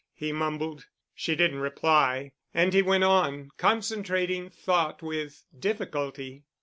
[0.15, 0.87] he mumbled.
[1.13, 2.31] She didn't reply.
[2.55, 6.43] And he went on, concentrating thought with difficulty.